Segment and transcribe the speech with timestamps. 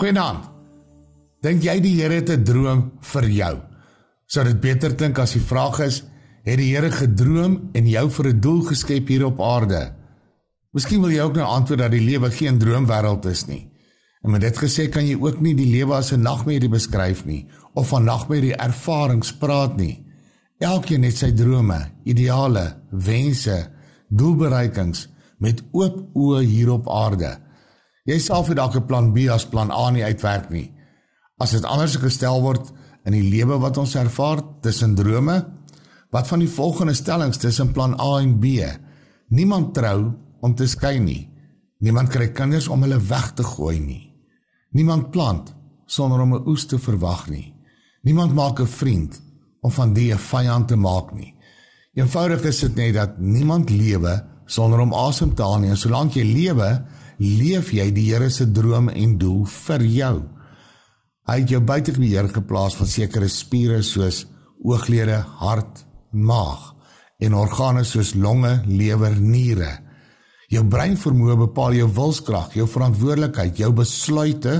[0.00, 0.46] Goeienaand.
[1.44, 3.56] Dink jy die Here het 'n droom vir jou?
[4.26, 6.04] Sou dit beter klink as die vraag is,
[6.42, 9.92] het die Here gedroom en jou vir 'n doel geskep hier op aarde?
[10.72, 13.68] Miskien wil jy ook nou antwoord dat die lewe geen droomwêreld is nie.
[14.22, 17.46] En met dit gesê kan jy ook nie die lewe as 'n nagmerrie beskryf nie
[17.74, 20.06] of van nagmerrie ervarings praat nie.
[20.58, 23.70] Elkeen het sy drome, ideale, wense,
[24.08, 25.08] doelbereikings
[25.38, 27.49] met oop oë hier op aarde.
[28.08, 30.72] Jy self het dalk 'n plan B as plan A nie uitwerk nie.
[31.38, 32.72] As dit anders gestel word
[33.04, 35.46] in die lewe wat ons ervaar tussen drome,
[36.10, 38.44] wat van die volgende stellings tussen plan A en B?
[39.28, 41.28] Niemand trou om te skei nie.
[41.78, 44.14] Niemand kry kinders om hulle weg te gooi nie.
[44.72, 45.54] Niemand plant
[45.86, 47.54] sonder om 'n oes te verwag nie.
[48.02, 49.22] Niemand maak 'n vriend
[49.60, 51.34] om van die 'n vyand te maak nie.
[51.94, 55.76] Eenvoudig is dit net dat niemand lewe sonder om asem te haal nie.
[55.78, 56.70] Solank jy lewe,
[57.20, 60.16] leef jy die Here se droom en doel vir jou.
[61.30, 64.24] Hy het jou buite beheer geplaas van sekere spiere soos
[64.66, 66.72] ooglede, hart, maag
[67.20, 69.76] en organe soos longe, lewer, niere.
[70.50, 74.56] Jou brein vermoë bepaal jou wilskrag, jou verantwoordelikheid, jou besluite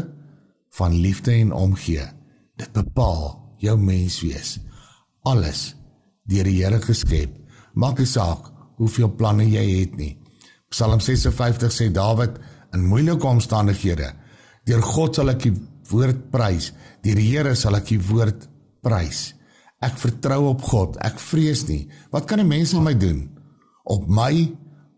[0.76, 2.04] van liefde en omgee.
[2.60, 3.32] Dit bepaal
[3.64, 4.58] jou menswees.
[5.26, 5.72] Alles
[6.30, 7.34] deur die Here geskep.
[7.74, 10.14] Maak nie saak hoeveel planne jy het nie.
[10.72, 12.38] Psalm 56 sê Dawid
[12.74, 14.12] in moeilike omstandighede,
[14.68, 15.54] deur God sal ek die
[15.90, 16.70] woord prys,
[17.04, 18.46] deur die Here sal ek die woord
[18.84, 19.32] prys.
[19.84, 21.88] Ek vertrou op God, ek vrees nie.
[22.12, 23.28] Wat kan 'n mens aan my doen?
[23.84, 24.52] Op my,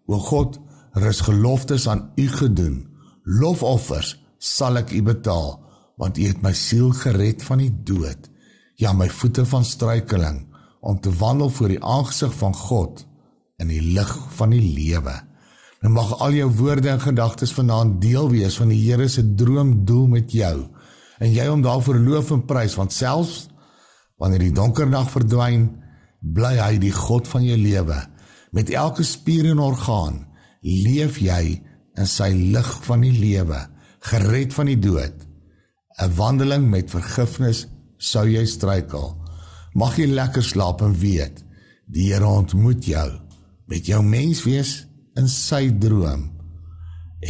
[0.07, 0.59] o God,
[0.95, 2.87] rus geloftes aan U gedoen.
[3.25, 5.61] Lofoffers sal ek U betaal,
[5.97, 8.29] want U het my siel gered van die dood.
[8.77, 10.47] Ja, my voete van struikeling
[10.81, 13.07] om te wandel voor die aangesig van God
[13.63, 15.15] in die lig van die lewe.
[15.83, 20.07] En mag al jou woorde en gedagtes vanaand deel wees van die Here se droomdoel
[20.07, 20.57] met jou.
[21.23, 23.49] En jy hom daarvoor loof en prys want selfs
[24.23, 25.65] wanneer die donker nag verdwyn,
[26.23, 27.97] bly hy die God van jou lewe.
[28.55, 30.21] Met elke spier en orgaan
[30.63, 31.59] leef jy
[31.99, 33.59] in sy lig van die lewe,
[34.07, 35.27] gered van die dood.
[35.99, 37.67] 'n Wandeling met vergifnis
[37.99, 39.17] sou jy struikel.
[39.75, 41.43] Mag jy lekker slaap en weet
[41.87, 43.11] die Here ontmoet jou
[43.73, 44.83] met jou menswees
[45.17, 46.27] in sy droom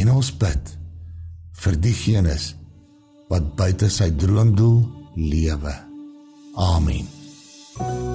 [0.03, 0.75] en ons bid
[1.63, 2.53] vir diegenes
[3.31, 4.81] wat buite sy droomdoel
[5.17, 5.77] lewe.
[6.59, 8.12] Amen.